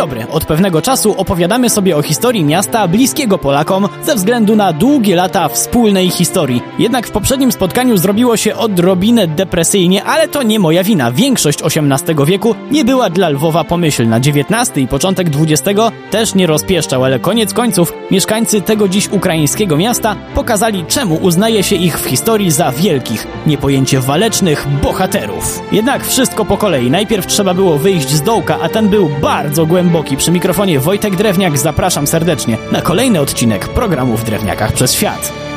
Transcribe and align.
dobry. 0.00 0.26
Od 0.30 0.44
pewnego 0.44 0.82
czasu 0.82 1.14
opowiadamy 1.16 1.70
sobie 1.70 1.96
o 1.96 2.02
historii 2.02 2.44
miasta 2.44 2.88
bliskiego 2.88 3.38
Polakom 3.38 3.88
ze 4.02 4.14
względu 4.14 4.56
na 4.56 4.72
długie 4.72 5.16
lata 5.16 5.48
wspólnej 5.48 6.10
historii. 6.10 6.62
Jednak 6.78 7.06
w 7.06 7.10
poprzednim 7.10 7.52
spotkaniu 7.52 7.96
zrobiło 7.96 8.36
się 8.36 8.56
odrobinę 8.56 9.26
depresyjnie, 9.26 10.04
ale 10.04 10.28
to 10.28 10.42
nie 10.42 10.58
moja 10.58 10.84
wina. 10.84 11.12
Większość 11.12 11.58
XVIII 11.62 12.26
wieku 12.26 12.54
nie 12.70 12.84
była 12.84 13.10
dla 13.10 13.28
Lwowa 13.28 13.64
pomyślna. 13.64 14.16
XIX 14.16 14.76
i 14.76 14.86
początek 14.86 15.28
XX 15.28 15.80
też 16.10 16.34
nie 16.34 16.46
rozpieszczał, 16.46 17.04
ale 17.04 17.18
koniec 17.18 17.52
końców 17.52 17.92
mieszkańcy 18.10 18.60
tego 18.60 18.88
dziś 18.88 19.08
ukraińskiego 19.08 19.76
miasta 19.76 20.16
pokazali, 20.34 20.84
czemu 20.88 21.14
uznaje 21.14 21.62
się 21.62 21.76
ich 21.76 22.00
w 22.00 22.06
historii 22.06 22.50
za 22.50 22.72
wielkich, 22.72 23.26
niepojęcie 23.46 24.00
walecznych 24.00 24.66
bohaterów. 24.82 25.62
Jednak 25.72 26.06
wszystko 26.06 26.44
po 26.44 26.56
kolei. 26.56 26.90
Najpierw 26.90 27.26
trzeba 27.26 27.54
było 27.54 27.78
wyjść 27.78 28.08
z 28.08 28.22
dołka, 28.22 28.58
a 28.62 28.68
ten 28.68 28.88
był 28.88 29.10
bardzo 29.22 29.66
głęboki. 29.66 29.89
Przy 30.16 30.32
mikrofonie 30.32 30.80
Wojtek 30.80 31.16
Drewniak 31.16 31.58
zapraszam 31.58 32.06
serdecznie 32.06 32.58
na 32.72 32.82
kolejny 32.82 33.20
odcinek 33.20 33.68
programu 33.68 34.16
w 34.16 34.24
Drewniakach 34.24 34.72
przez 34.72 34.92
świat. 34.92 35.49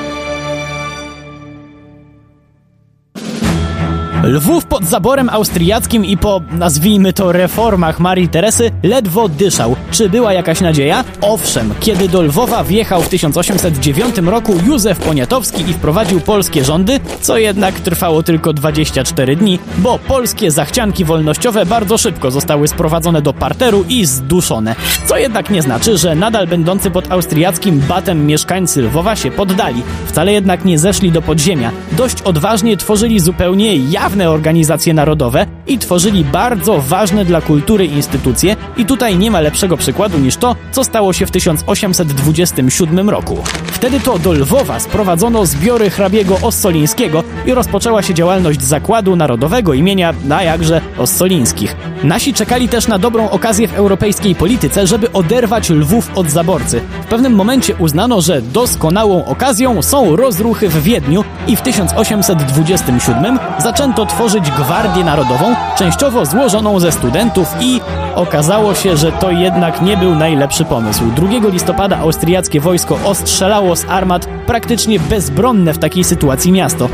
Lwów 4.24 4.66
pod 4.66 4.86
zaborem 4.86 5.30
austriackim 5.30 6.06
i 6.06 6.18
po, 6.18 6.42
nazwijmy 6.52 7.14
to, 7.14 7.32
reformach 7.32 8.00
Marii 8.00 8.28
Teresy 8.28 8.72
ledwo 8.84 9.30
dyszał. 9.30 9.76
Czy 9.92 10.10
była 10.10 10.34
jakaś 10.34 10.62
nadzieja? 10.62 11.04
Owszem, 11.22 11.74
kiedy 11.80 12.10
do 12.10 12.22
Lwowa 12.22 12.64
wjechał 12.64 13.02
w 13.02 13.10
1809 13.10 14.18
roku 14.18 14.56
Józef 14.68 15.00
Poniatowski 15.00 15.70
i 15.70 15.74
wprowadził 15.74 16.20
polskie 16.20 16.66
rządy, 16.66 17.00
co 17.22 17.38
jednak 17.38 17.80
trwało 17.80 18.24
tylko 18.24 18.54
24 18.54 19.36
dni, 19.36 19.60
bo 19.78 20.00
polskie 20.00 20.52
zachcianki 20.52 21.06
wolnościowe 21.06 21.66
bardzo 21.66 21.98
szybko 21.98 22.32
zostały 22.32 22.68
sprowadzone 22.68 23.22
do 23.22 23.34
parteru 23.34 23.86
i 23.90 24.06
zduszone. 24.06 24.76
Co 25.06 25.18
jednak 25.18 25.50
nie 25.50 25.62
znaczy, 25.62 25.98
że 25.98 26.16
nadal 26.16 26.48
będący 26.48 26.92
pod 26.92 27.12
austriackim 27.12 27.80
batem 27.80 28.26
mieszkańcy 28.26 28.82
Lwowa 28.82 29.16
się 29.16 29.32
poddali. 29.32 29.84
Wcale 30.08 30.34
jednak 30.34 30.66
nie 30.66 30.80
zeszli 30.80 31.12
do 31.12 31.22
podziemia. 31.22 31.72
Dość 31.92 32.22
odważnie 32.22 32.78
tworzyli 32.78 33.20
zupełnie 33.20 33.76
jawne 33.76 34.13
jawne 34.14 34.30
organizacje 34.30 34.94
narodowe 34.94 35.46
i 35.68 35.78
tworzyli 35.78 36.26
bardzo 36.26 36.82
ważne 36.82 37.26
dla 37.26 37.42
kultury 37.42 37.86
instytucje 37.86 38.56
i 38.78 38.86
tutaj 38.86 39.18
nie 39.18 39.32
ma 39.32 39.40
lepszego 39.40 39.78
przykładu 39.78 40.18
niż 40.18 40.38
to, 40.38 40.56
co 40.72 40.84
stało 40.84 41.14
się 41.14 41.26
w 41.26 41.32
1827 41.32 43.10
roku. 43.10 43.38
Wtedy 43.66 44.00
to 44.00 44.20
do 44.20 44.34
Lwowa 44.34 44.80
sprowadzono 44.80 45.46
zbiory 45.46 45.90
hrabiego 45.90 46.38
Ossolińskiego 46.42 47.24
i 47.46 47.54
rozpoczęła 47.54 48.02
się 48.02 48.14
działalność 48.14 48.62
Zakładu 48.62 49.16
Narodowego 49.16 49.74
imienia, 49.74 50.14
na 50.26 50.44
jakże, 50.44 50.82
Ossolińskich. 50.98 51.76
Nasi 52.04 52.34
czekali 52.34 52.70
też 52.70 52.88
na 52.88 53.00
dobrą 53.00 53.30
okazję 53.30 53.68
w 53.68 53.74
europejskiej 53.74 54.36
polityce, 54.36 54.88
żeby 54.88 55.12
oderwać 55.12 55.70
Lwów 55.70 56.12
od 56.16 56.30
zaborcy. 56.30 56.82
W 57.04 57.06
pewnym 57.06 57.34
momencie 57.34 57.76
uznano, 57.76 58.22
że 58.22 58.42
doskonałą 58.42 59.26
okazją 59.26 59.82
są 59.82 60.16
rozruchy 60.16 60.70
w 60.70 60.84
Wiedniu 60.84 61.24
i 61.48 61.56
w 61.56 61.62
1827 61.62 63.40
zaczęto 63.60 64.03
tworzyć 64.06 64.52
Gwardię 64.52 65.04
Narodową, 65.04 65.56
częściowo 65.78 66.26
złożoną 66.26 66.80
ze 66.80 66.92
studentów 66.92 67.48
i 67.62 67.82
okazało 68.16 68.76
się, 68.76 68.98
że 68.98 69.12
to 69.12 69.32
jednak 69.32 69.82
nie 69.82 69.98
był 69.98 70.16
najlepszy 70.16 70.66
pomysł. 70.66 71.04
2 71.16 71.50
listopada 71.50 71.98
austriackie 71.98 72.60
wojsko 72.60 73.00
ostrzelało 73.06 73.76
z 73.76 73.86
armat 73.86 74.28
praktycznie 74.48 75.00
bezbronne 75.00 75.74
w 75.74 75.78
takiej 75.78 76.04
sytuacji 76.04 76.52
miasto. 76.52 76.90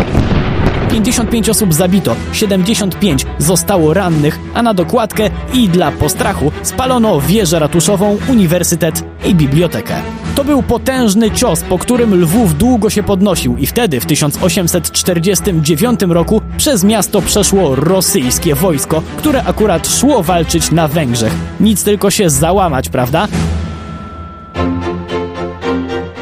55 0.91 1.49
osób 1.49 1.73
zabito, 1.73 2.15
75 2.33 3.25
zostało 3.37 3.93
rannych, 3.93 4.39
a 4.53 4.61
na 4.61 4.73
dokładkę 4.73 5.29
i 5.53 5.69
dla 5.69 5.91
postrachu 5.91 6.51
spalono 6.63 7.21
wieżę 7.21 7.59
ratuszową, 7.59 8.17
uniwersytet 8.29 9.03
i 9.25 9.35
bibliotekę. 9.35 10.18
To 10.39 10.43
był 10.45 10.63
potężny 10.63 11.31
cios, 11.31 11.61
po 11.61 11.77
którym 11.77 12.21
Lwów 12.21 12.57
długo 12.57 12.89
się 12.89 13.03
podnosił 13.03 13.57
i 13.57 13.67
wtedy 13.67 13.99
w 13.99 14.05
1849 14.05 15.99
roku 16.09 16.41
przez 16.57 16.83
miasto 16.83 17.21
przeszło 17.21 17.75
rosyjskie 17.75 18.55
wojsko, 18.55 19.01
które 19.17 19.43
akurat 19.43 19.87
szło 19.87 20.23
walczyć 20.23 20.71
na 20.71 20.87
Węgrzech. 20.87 21.33
Nic 21.59 21.83
tylko 21.83 22.11
się 22.11 22.29
załamać, 22.29 22.89
prawda? 22.89 23.27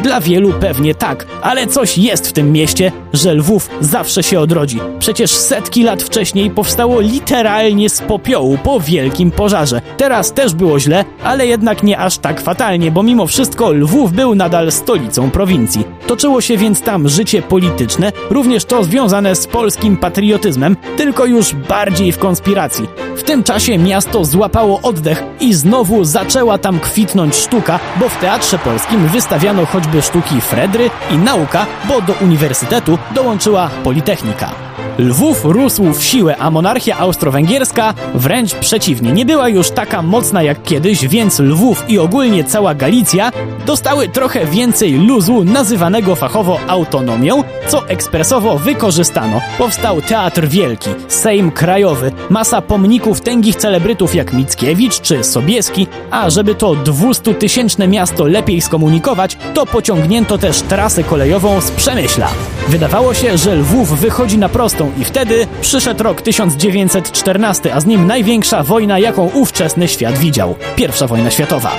Dla 0.07 0.22
wielu 0.22 0.53
pewnie 0.53 0.95
tak, 0.95 1.25
ale 1.41 1.68
coś 1.68 1.97
jest 1.97 2.28
w 2.28 2.34
tym 2.34 2.51
mieście, 2.51 2.91
że 3.13 3.34
Lwów 3.34 3.69
zawsze 3.81 4.23
się 4.23 4.40
odrodzi. 4.40 4.79
Przecież 5.00 5.31
setki 5.31 5.84
lat 5.84 6.03
wcześniej 6.03 6.50
powstało 6.50 7.00
literalnie 7.00 7.90
z 7.90 8.01
popiołu 8.01 8.57
po 8.63 8.79
wielkim 8.79 9.31
pożarze. 9.31 9.81
Teraz 9.97 10.34
też 10.34 10.53
było 10.53 10.79
źle, 10.79 11.06
ale 11.23 11.47
jednak 11.47 11.84
nie 11.84 12.00
aż 12.00 12.17
tak 12.17 12.41
fatalnie, 12.41 12.91
bo 12.91 13.03
mimo 13.03 13.28
wszystko 13.28 13.72
Lwów 13.72 14.13
był 14.13 14.35
nadal 14.35 14.72
stolicą 14.72 15.31
prowincji. 15.31 15.84
Toczyło 16.07 16.41
się 16.41 16.57
więc 16.57 16.81
tam 16.81 17.09
życie 17.09 17.41
polityczne, 17.41 18.12
również 18.29 18.66
to 18.66 18.84
związane 18.84 19.35
z 19.35 19.47
polskim 19.47 19.97
patriotyzmem, 19.97 20.75
tylko 20.97 21.25
już 21.25 21.53
bardziej 21.53 22.12
w 22.12 22.18
konspiracji. 22.18 22.88
W 23.16 23.23
tym 23.23 23.44
czasie 23.44 23.78
miasto 23.78 24.25
złapało 24.25 24.79
oddech 24.81 25.23
i 25.40 25.53
znowu 25.53 26.03
zaczęła 26.03 26.57
tam 26.57 26.79
kwitnąć 26.79 27.35
sztuka, 27.35 27.79
bo 28.00 28.09
w 28.09 28.19
Teatrze 28.19 28.59
Polskim 28.59 29.07
wystawiano 29.07 29.66
choćby 29.66 30.01
sztuki 30.01 30.41
Fredry 30.41 30.90
i 31.12 31.17
nauka, 31.17 31.66
bo 31.88 32.01
do 32.01 32.13
uniwersytetu 32.13 32.97
dołączyła 33.16 33.69
Politechnika. 33.84 34.66
Lwów 34.97 35.46
rósł 35.46 35.94
w 35.94 36.03
siłę, 36.03 36.38
a 36.38 36.52
monarchia 36.52 36.97
austro-węgierska 36.97 37.94
wręcz 38.13 38.56
przeciwnie. 38.56 39.12
Nie 39.12 39.25
była 39.25 39.50
już 39.50 39.72
taka 39.72 40.02
mocna 40.02 40.44
jak 40.44 40.63
kiedyś, 40.63 41.08
więc 41.08 41.40
Lwów 41.40 41.84
i 41.88 42.00
ogólnie 42.00 42.44
cała 42.44 42.75
Galicja 42.75 43.31
dostały 43.66 44.08
trochę 44.08 44.46
więcej 44.46 44.94
luzu 44.94 45.44
nazywanego 45.44 46.16
fachowo 46.16 46.59
autonomią, 46.68 47.44
co 47.68 47.88
ekspresowo 47.90 48.58
wykorzystano. 48.58 49.41
Powstał 49.58 50.02
Teatr 50.02 50.47
Wielki, 50.47 50.90
Sejm 51.08 51.52
Krajowy, 51.52 52.12
masa 52.29 52.62
pomników 52.62 53.22
tęgich 53.22 53.56
celebrytów 53.56 54.16
jak 54.16 54.34
Mickiewicz 54.34 55.02
czy 55.02 55.24
Sobieski, 55.24 55.88
a 56.12 56.29
żeby 56.29 56.56
to 56.56 56.72
200-tysięczne 56.72 57.88
miasto 57.88 58.25
lepiej 58.25 58.62
skomunikować, 58.62 59.38
to 59.53 59.66
pociągnięto 59.66 60.38
też 60.38 60.62
trasę 60.62 61.03
kolejową 61.03 61.62
z 61.62 61.72
Przemyśla. 61.72 62.28
Wydawało 62.68 63.14
się, 63.14 63.38
że 63.38 63.56
Lwów 63.56 64.00
wychodzi 64.00 64.38
na 64.38 64.50
prostą 64.50 64.87
i 64.98 65.06
wtedy 65.06 65.48
przyszedł 65.62 66.03
rok 66.03 66.22
1914, 66.22 67.74
a 67.74 67.80
z 67.80 67.86
nim 67.86 68.08
największa 68.08 68.64
wojna, 68.64 69.00
jaką 69.00 69.30
ówczesny 69.34 69.88
świat 69.88 70.18
widział. 70.18 70.56
Pierwsza 70.75 71.08
wojna 71.08 71.31
światowa. 71.31 71.72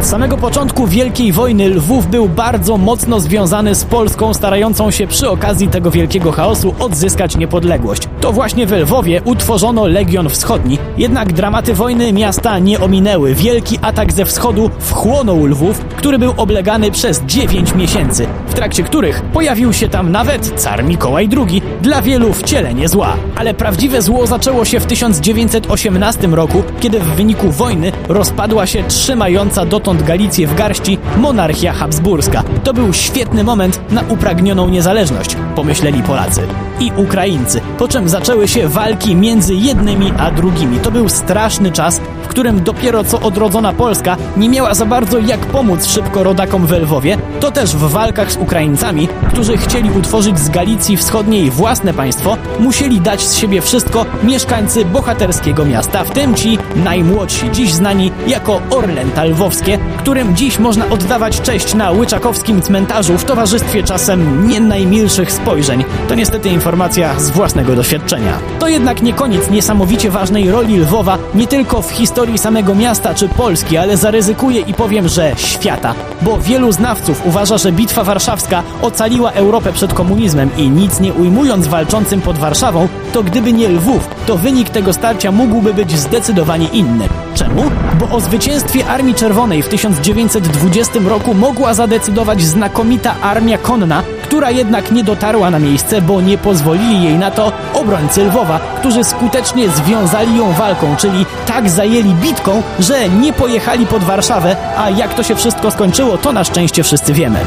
Od 0.00 0.06
samego 0.06 0.36
początku 0.36 0.86
Wielkiej 0.86 1.32
Wojny 1.32 1.68
Lwów 1.68 2.06
był 2.06 2.28
bardzo 2.28 2.76
mocno 2.76 3.20
związany 3.20 3.74
z 3.74 3.84
Polską, 3.84 4.34
starającą 4.34 4.90
się 4.90 5.06
przy 5.06 5.30
okazji 5.30 5.68
tego 5.68 5.90
wielkiego 5.90 6.32
chaosu 6.32 6.74
odzyskać 6.78 7.36
niepodległość. 7.36 8.02
To 8.20 8.32
właśnie 8.32 8.66
w 8.66 8.72
Lwowie 8.72 9.22
utworzono 9.24 9.86
Legion 9.86 10.28
Wschodni, 10.28 10.78
jednak 10.96 11.32
dramaty 11.32 11.74
wojny 11.74 12.12
miasta 12.12 12.58
nie 12.58 12.80
ominęły. 12.80 13.34
Wielki 13.34 13.78
atak 13.82 14.12
ze 14.12 14.24
wschodu 14.24 14.70
wchłonął 14.78 15.46
Lwów, 15.46 15.84
który 15.84 16.18
był 16.18 16.34
oblegany 16.36 16.90
przez 16.90 17.22
9 17.26 17.74
miesięcy, 17.74 18.26
w 18.48 18.54
trakcie 18.54 18.82
których 18.82 19.22
pojawił 19.22 19.72
się 19.72 19.88
tam 19.88 20.12
nawet 20.12 20.60
car 20.60 20.84
Mikołaj 20.84 21.28
II, 21.36 21.62
dla 21.82 22.02
wielu 22.02 22.32
wcielenie 22.32 22.88
zła. 22.88 23.16
Ale 23.36 23.54
prawdziwe 23.54 24.02
zło 24.02 24.26
zaczęło 24.26 24.64
się 24.64 24.80
w 24.80 24.86
1918 24.86 26.26
roku, 26.26 26.62
kiedy 26.80 27.00
w 27.00 27.06
wyniku 27.16 27.50
wojny 27.50 27.92
rozpadła 28.08 28.66
się 28.66 28.84
trzymająca 28.88 29.66
dotąd 29.66 29.89
dotąd 29.90 30.08
Galicję 30.08 30.46
w 30.46 30.54
garści 30.54 30.98
monarchia 31.16 31.72
habsburska. 31.72 32.42
To 32.64 32.74
był 32.74 32.92
świetny 32.92 33.44
moment 33.44 33.80
na 33.92 34.02
upragnioną 34.08 34.68
niezależność, 34.68 35.36
pomyśleli 35.54 36.02
Polacy 36.02 36.42
i 36.80 36.92
Ukraińcy, 36.96 37.60
po 37.78 37.88
czym 37.88 38.08
zaczęły 38.08 38.48
się 38.48 38.68
walki 38.68 39.16
między 39.16 39.54
jednymi 39.54 40.12
a 40.18 40.30
drugimi. 40.30 40.78
To 40.78 40.90
był 40.90 41.08
straszny 41.08 41.72
czas, 41.72 42.00
którym 42.30 42.62
dopiero 42.62 43.04
co 43.04 43.20
odrodzona 43.20 43.72
Polska 43.72 44.16
nie 44.36 44.48
miała 44.48 44.74
za 44.74 44.86
bardzo 44.86 45.18
jak 45.18 45.40
pomóc 45.40 45.86
szybko 45.86 46.22
rodakom 46.22 46.66
w 46.66 46.72
Lwowie, 46.72 47.18
to 47.40 47.50
też 47.50 47.76
w 47.76 47.78
walkach 47.78 48.32
z 48.32 48.36
Ukraińcami, 48.36 49.08
którzy 49.28 49.56
chcieli 49.56 49.90
utworzyć 49.90 50.38
z 50.38 50.48
Galicji 50.48 50.96
Wschodniej 50.96 51.50
własne 51.50 51.94
państwo, 51.94 52.36
musieli 52.58 53.00
dać 53.00 53.20
z 53.28 53.36
siebie 53.36 53.62
wszystko 53.62 54.06
mieszkańcy 54.22 54.84
bohaterskiego 54.84 55.64
miasta, 55.64 56.04
w 56.04 56.10
tym 56.10 56.34
ci 56.34 56.58
najmłodsi, 56.76 57.50
dziś 57.52 57.72
znani 57.72 58.12
jako 58.26 58.60
Orlęta 58.70 59.24
Lwowskie, 59.24 59.78
którym 59.98 60.36
dziś 60.36 60.58
można 60.58 60.88
oddawać 60.88 61.40
cześć 61.40 61.74
na 61.74 61.90
łyczakowskim 61.90 62.62
cmentarzu 62.62 63.18
w 63.18 63.24
towarzystwie 63.24 63.82
czasem 63.82 64.48
nie 64.48 64.60
najmilszych 64.60 65.32
spojrzeń. 65.32 65.84
To 66.08 66.14
niestety 66.14 66.48
informacja 66.48 67.20
z 67.20 67.30
własnego 67.30 67.76
doświadczenia. 67.76 68.38
To 68.58 68.68
jednak 68.68 69.02
nie 69.02 69.12
koniec 69.12 69.50
niesamowicie 69.50 70.10
ważnej 70.10 70.50
roli 70.50 70.78
Lwowa 70.78 71.18
nie 71.34 71.46
tylko 71.46 71.82
w 71.82 71.90
historii 71.90 72.19
historii 72.20 72.38
samego 72.38 72.74
miasta 72.74 73.14
czy 73.14 73.28
Polski, 73.28 73.76
ale 73.76 73.96
zaryzykuję 73.96 74.60
i 74.60 74.74
powiem, 74.74 75.08
że 75.08 75.32
świata. 75.36 75.94
Bo 76.22 76.38
wielu 76.38 76.72
znawców 76.72 77.26
uważa, 77.26 77.58
że 77.58 77.72
Bitwa 77.72 78.04
Warszawska 78.04 78.62
ocaliła 78.82 79.30
Europę 79.30 79.72
przed 79.72 79.94
komunizmem 79.94 80.50
i 80.56 80.70
nic 80.70 81.00
nie 81.00 81.12
ujmując 81.12 81.66
walczącym 81.66 82.20
pod 82.20 82.38
Warszawą, 82.38 82.88
to 83.12 83.22
gdyby 83.22 83.52
nie 83.52 83.68
Lwów, 83.68 84.08
to 84.26 84.36
wynik 84.36 84.70
tego 84.70 84.92
starcia 84.92 85.32
mógłby 85.32 85.74
być 85.74 85.98
zdecydowanie 85.98 86.68
inny. 86.68 87.08
Czemu? 87.34 87.62
Bo 88.00 88.16
o 88.16 88.20
zwycięstwie 88.20 88.86
Armii 88.86 89.14
Czerwonej 89.14 89.62
w 89.62 89.68
1920 89.68 91.00
roku 91.08 91.34
mogła 91.34 91.74
zadecydować 91.74 92.42
znakomita 92.42 93.14
armia 93.22 93.58
konna, 93.58 94.02
która 94.22 94.50
jednak 94.50 94.92
nie 94.92 95.04
dotarła 95.04 95.50
na 95.50 95.58
miejsce, 95.58 96.02
bo 96.02 96.20
nie 96.20 96.38
pozwolili 96.38 97.02
jej 97.02 97.18
na 97.18 97.30
to 97.30 97.52
obrońcy 97.74 98.24
Lwowa, 98.24 98.58
którzy 98.58 99.04
skutecznie 99.04 99.68
związali 99.68 100.38
ją 100.38 100.52
walką, 100.52 100.96
czyli 100.96 101.26
tak 101.46 101.70
zajęli 101.70 102.14
bitką, 102.14 102.62
że 102.78 103.08
nie 103.08 103.32
pojechali 103.32 103.86
pod 103.86 104.04
Warszawę, 104.04 104.56
a 104.76 104.90
jak 104.90 105.14
to 105.14 105.22
się 105.22 105.36
wszystko 105.36 105.70
skończyło, 105.70 106.18
to 106.18 106.32
na 106.32 106.44
szczęście 106.44 106.82
wszyscy 106.82 107.14
wiemy. 107.14 107.38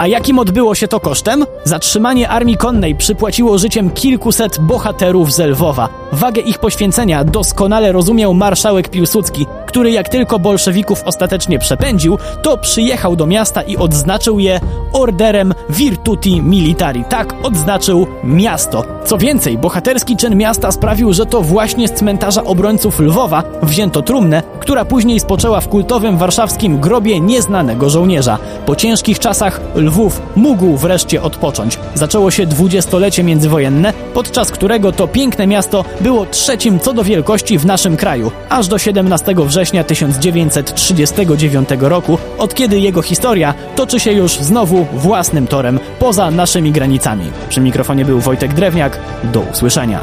A 0.00 0.06
jakim 0.06 0.38
odbyło 0.38 0.74
się 0.74 0.88
to 0.88 1.00
kosztem? 1.00 1.44
Zatrzymanie 1.64 2.28
armii 2.28 2.56
konnej 2.56 2.94
przypłaciło 2.94 3.58
życiem 3.58 3.90
kilkuset 3.90 4.60
bohaterów 4.60 5.32
z 5.32 5.38
Lwowa. 5.38 5.88
Wagę 6.12 6.40
ich 6.40 6.58
poświęcenia 6.58 7.24
doskonale 7.24 7.92
rozumiał 7.92 8.34
marszałek 8.34 8.88
Piłsudski, 8.88 9.46
który 9.70 9.90
jak 9.90 10.08
tylko 10.08 10.38
bolszewików 10.38 11.02
ostatecznie 11.04 11.58
przepędził, 11.58 12.18
to 12.42 12.56
przyjechał 12.56 13.16
do 13.16 13.26
miasta 13.26 13.62
i 13.62 13.76
odznaczył 13.76 14.38
je 14.38 14.60
orderem 14.92 15.54
Virtuti 15.68 16.42
Militari. 16.42 17.04
Tak 17.08 17.34
odznaczył 17.42 18.06
miasto. 18.24 18.84
Co 19.04 19.18
więcej, 19.18 19.58
bohaterski 19.58 20.16
czyn 20.16 20.36
miasta 20.36 20.72
sprawił, 20.72 21.12
że 21.12 21.26
to 21.26 21.42
właśnie 21.42 21.88
z 21.88 21.92
cmentarza 21.92 22.44
obrońców 22.44 23.00
Lwowa 23.00 23.42
wzięto 23.62 24.02
trumnę, 24.02 24.42
która 24.60 24.84
później 24.84 25.20
spoczęła 25.20 25.60
w 25.60 25.68
kultowym 25.68 26.18
warszawskim 26.18 26.80
grobie 26.80 27.20
nieznanego 27.20 27.90
żołnierza. 27.90 28.38
Po 28.66 28.76
ciężkich 28.76 29.18
czasach 29.18 29.60
Lwów 29.74 30.22
mógł 30.36 30.76
wreszcie 30.76 31.22
odpocząć. 31.22 31.78
Zaczęło 31.94 32.30
się 32.30 32.46
dwudziestolecie 32.46 33.24
międzywojenne, 33.24 33.92
podczas 34.14 34.50
którego 34.50 34.92
to 34.92 35.08
piękne 35.08 35.46
miasto 35.46 35.84
było 36.00 36.26
trzecim 36.26 36.80
co 36.80 36.92
do 36.92 37.04
wielkości 37.04 37.58
w 37.58 37.66
naszym 37.66 37.96
kraju, 37.96 38.30
aż 38.48 38.68
do 38.68 38.78
17 38.78 39.34
września 39.60 39.84
1939 39.84 41.68
roku, 41.80 42.18
od 42.38 42.54
kiedy 42.54 42.78
jego 42.78 43.02
historia 43.02 43.54
toczy 43.76 44.00
się 44.00 44.12
już 44.12 44.32
znowu 44.32 44.86
własnym 44.92 45.46
torem 45.46 45.80
poza 45.98 46.30
naszymi 46.30 46.72
granicami. 46.72 47.24
Przy 47.48 47.60
mikrofonie 47.60 48.04
był 48.04 48.20
Wojtek 48.20 48.54
Drewniak. 48.54 49.00
Do 49.24 49.40
usłyszenia. 49.40 50.00